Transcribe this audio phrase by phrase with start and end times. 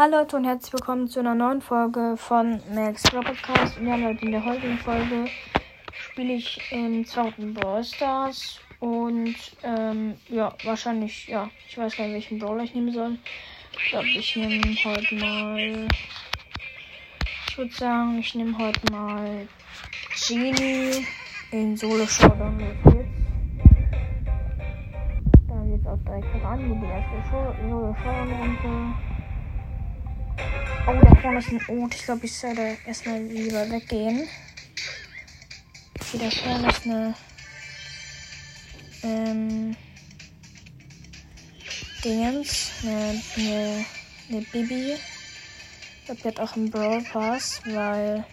[0.00, 3.78] Hallo Leute und herzlich willkommen zu einer neuen Folge von Max Podcast.
[3.78, 5.26] Und ja Leute, in der heutigen Folge
[5.90, 8.60] spiele ich im zweiten Brawl Stars.
[8.78, 9.34] Und
[9.64, 13.18] ähm, ja, wahrscheinlich, ja, ich weiß gar nicht, welchen Brawler ich nehmen soll.
[13.72, 15.88] Ich glaube, ich nehme heute mal.
[17.48, 19.48] Ich würde sagen, ich nehme heute mal
[20.28, 21.08] Genie
[21.50, 22.56] in Solo Showdown.
[25.48, 27.30] Da geht's auch direkt voran mit der erste
[27.68, 29.07] Solo Showdown Runde.
[30.90, 31.94] Oh, da vorne ist ein Ot.
[31.94, 34.26] Ich glaube, ich sollte erstmal lieber weggehen.
[36.00, 37.14] Okay, da vorne ist eine.
[39.02, 39.76] Ähm.
[42.02, 42.70] Dingens.
[42.82, 43.84] Eine, eine,
[44.30, 44.94] eine Bibi.
[44.94, 48.24] Ich glaube, die hat auch einen Brawl Pass, weil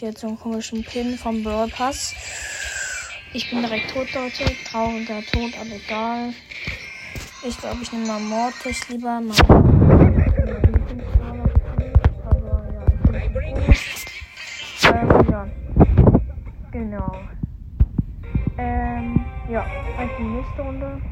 [0.00, 2.14] die hat so einen komischen Pin vom Brawl Pass.
[3.32, 4.44] Ich bin direkt tot, Leute.
[4.70, 6.34] Trauriger Tod, aber egal.
[7.42, 9.20] Ich glaube, ich nehme mal Mortis lieber.
[9.20, 9.75] Mal
[14.84, 15.48] ähm, ja.
[16.72, 17.18] Genau.
[18.58, 19.66] Ähm, ja.
[19.98, 21.02] Also die nächste Runde.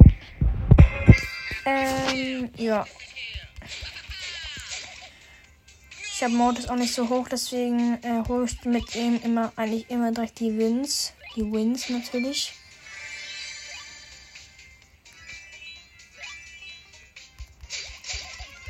[1.67, 2.85] Ähm, ja.
[6.13, 9.91] Ich habe Mortis auch nicht so hoch, deswegen äh, hole ich mit ihm immer eigentlich
[9.91, 11.13] immer direkt die Wins.
[11.37, 12.53] Die Wins natürlich.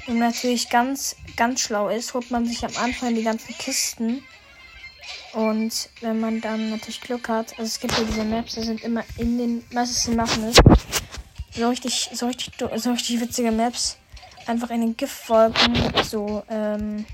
[0.07, 4.23] Und natürlich ganz, ganz schlau ist, holt man sich am Anfang die ganzen Kisten.
[5.33, 8.83] Und wenn man dann natürlich Glück hat, also es gibt ja diese Maps, die sind
[8.83, 10.57] immer in den, meistens machen es.
[11.57, 13.97] So richtig, so richtig, so richtig witzige Maps.
[14.47, 15.75] Einfach in den Giftwolken,
[16.05, 17.05] so, ähm,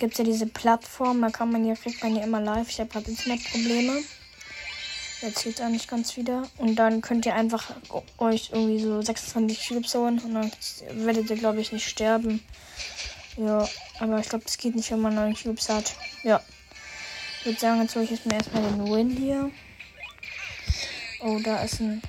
[0.00, 2.68] gibt es ja diese Plattform, da kann man hier, kriegt man ja immer live.
[2.68, 4.02] Ich habe gerade Internetprobleme.
[5.20, 6.48] Jetzt geht's eigentlich ganz wieder.
[6.56, 7.70] Und dann könnt ihr einfach
[8.16, 10.18] euch irgendwie so 26 Cubes holen.
[10.18, 10.50] Und dann
[10.92, 12.42] werdet ihr, glaube ich, nicht sterben.
[13.36, 15.94] Ja, aber ich glaube, das geht nicht, wenn man 9 Cubes hat.
[16.22, 16.42] Ja.
[17.38, 19.50] Ich würde sagen, jetzt hole ich jetzt mir erstmal den Win hier.
[21.20, 22.02] Oh, da ist ein.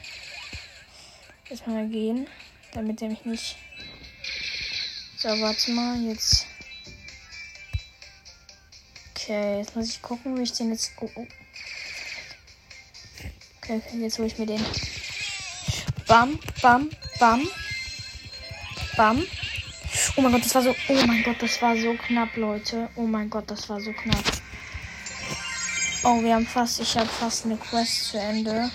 [1.50, 2.28] Erstmal gehen.
[2.74, 3.56] Damit der mich nicht.
[5.18, 6.02] So, warte mal.
[6.02, 6.48] Jetzt.
[9.12, 10.92] Okay, jetzt muss ich gucken, wie ich den jetzt.
[11.00, 11.28] Oh, oh.
[13.58, 14.66] Okay, jetzt hole ich mir den.
[16.08, 16.90] Bam, bam,
[17.20, 17.48] bam.
[18.98, 19.26] Bam.
[20.18, 20.76] Oh mein Gott, das war so.
[20.90, 22.90] Oh mein Gott, das war so knapp, Leute.
[22.96, 24.24] Oh mein Gott, das war so knapp.
[26.04, 26.80] Oh, wir haben fast.
[26.82, 28.70] Ich habe fast eine Quest zu Ende.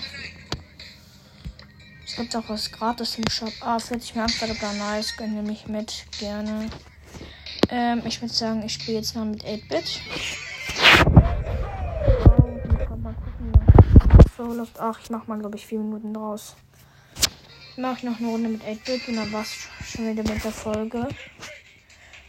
[2.05, 3.53] Es gibt auch was gratis im Shop.
[3.61, 5.15] Ah, 40 Marktverdoppler, nice.
[5.15, 6.05] Gönne mich mit.
[6.19, 6.69] Gerne.
[7.69, 10.01] Ähm, ich würde sagen, ich spiele jetzt mal mit 8-Bit.
[14.57, 14.79] läuft.
[14.79, 16.55] Ach, ich mach mal, glaube ich, vier Minuten draus.
[17.79, 21.07] Mache ich noch eine Runde mit 8-Bit und dann war's schon wieder mit der Folge.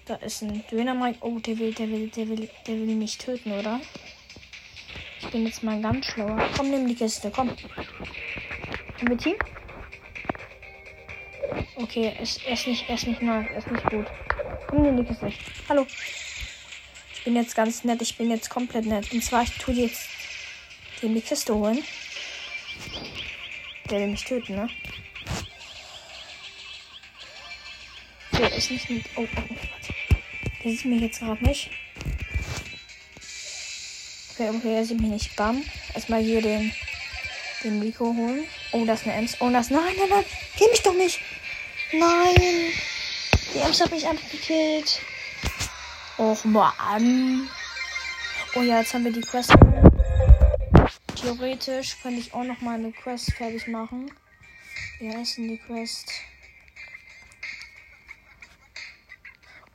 [0.04, 1.20] Da ist ein Döner-Mike.
[1.22, 3.80] Oh, der will, der will, der will, der will mich töten, oder?
[5.22, 6.38] Ich bin jetzt mal ganz schlauer.
[6.54, 7.48] Komm, nimm die Kiste, komm.
[7.48, 9.36] Haben wir Team?
[11.76, 14.06] Okay, er ist, nicht, ist nicht er ist nicht gut.
[14.66, 15.32] Komm, nimm die Kiste.
[15.70, 15.86] Hallo.
[17.14, 19.10] Ich bin jetzt ganz nett, ich bin jetzt komplett nett.
[19.14, 20.10] Und zwar, ich tue jetzt
[21.00, 21.82] dem die Kiste holen.
[23.90, 24.68] Der will mich töten, ne?
[28.38, 29.04] Der ist nicht mit.
[29.16, 30.14] Oh, oh, oh.
[30.62, 31.70] Der sieht mich jetzt gerade nicht.
[34.32, 35.34] Okay, okay, er sieht mich nicht.
[35.34, 35.64] Bam.
[35.92, 36.72] Erstmal hier den,
[37.64, 38.44] den Rico holen.
[38.70, 39.36] Oh, das ist eine Ems.
[39.40, 39.70] Oh, das.
[39.70, 40.24] Nein, nein, nein.
[40.56, 41.20] Kill mich doch nicht.
[41.92, 42.72] Nein.
[43.54, 45.00] Die Ems hat mich einfach gekillt.
[46.16, 47.50] Och, Mann.
[48.54, 49.52] Oh ja, jetzt haben wir die Quest.
[51.20, 54.12] Theoretisch könnte ich auch noch mal eine Quest fertig machen.
[55.00, 56.12] Wie heißt denn die Quest?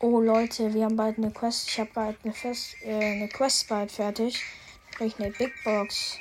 [0.05, 1.69] Oh Leute, wir haben bald eine Quest.
[1.69, 4.43] Ich habe bald eine, Fest, äh, eine Quest bald fertig.
[4.91, 6.19] Kriege ich eine Big Box.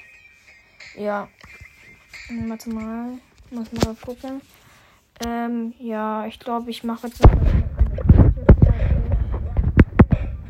[0.94, 1.28] Ja.
[2.47, 3.19] Warte mal.
[3.50, 4.41] Muss mal gucken.
[5.26, 7.32] Ähm, ja, ich glaube, ich mache jetzt noch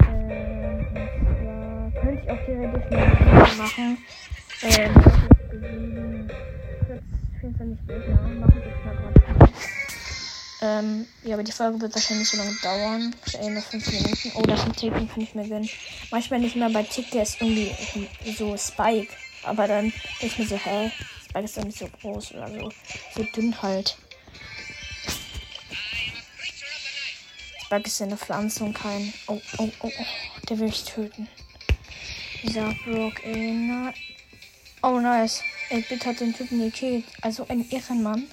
[0.08, 0.86] ähm,
[1.42, 3.98] ja, könnte ich auch theoretisch eine machen.
[4.62, 6.30] Ähm,
[7.40, 8.61] 24 Gegner machen
[10.62, 13.16] Ähm, ja, aber die Folge wird wahrscheinlich so lange dauern.
[13.32, 14.32] Ey, noch 5 Minuten.
[14.36, 15.68] Oh, das ist ein Tick, kann ich mir gönnen.
[16.12, 17.74] Manchmal nicht mehr bei Tick, der ist irgendwie
[18.38, 19.12] so Spike.
[19.42, 20.92] Aber dann denke ich mir so, hä?
[21.24, 22.70] Spike ist doch nicht so groß oder so.
[23.16, 23.96] So dünn halt.
[27.64, 29.12] Spike ist ja eine Pflanze und kein.
[29.26, 30.04] Oh, oh, oh, oh.
[30.48, 31.26] Der will mich töten.
[32.44, 33.92] Dieser Brook, ey, na.
[34.84, 35.42] Oh, nice.
[35.70, 37.04] 8-Bit hat den Typen gekillt.
[37.20, 38.28] Also ein Ehrenmann.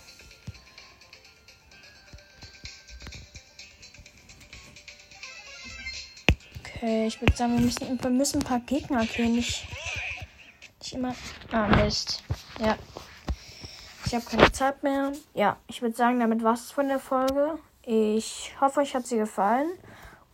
[6.89, 9.35] Okay, ich würde sagen, wir müssen, wir müssen ein paar Gegner killen.
[9.35, 9.67] Nicht,
[10.79, 11.13] nicht immer.
[11.51, 12.23] Ah, Mist.
[12.59, 12.77] Ja.
[14.07, 15.11] Ich habe keine Zeit mehr.
[15.35, 17.59] Ja, ich würde sagen, damit war es von der Folge.
[17.83, 19.69] Ich hoffe, euch hat sie gefallen.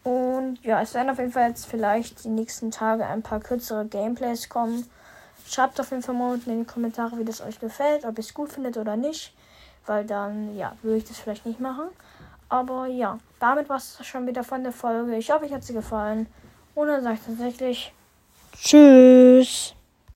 [0.04, 3.86] Und ja, es werden auf jeden Fall jetzt vielleicht die nächsten Tage ein paar kürzere
[3.86, 4.90] Gameplays kommen.
[5.46, 8.24] Schreibt auf jeden Fall mal unten in die Kommentare, wie das euch gefällt, ob ihr
[8.24, 9.34] es gut findet oder nicht.
[9.86, 11.90] Weil dann, ja, würde ich das vielleicht nicht machen.
[12.48, 15.18] Aber ja, damit war es schon wieder von der Folge.
[15.18, 16.28] Ich hoffe, euch hat sie gefallen.
[16.76, 17.94] Und dann sage ich tatsächlich
[18.62, 19.74] Tschüss.